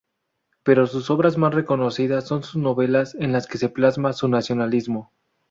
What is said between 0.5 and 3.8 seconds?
Pero sus obras más reconocidas son sus novelas en las que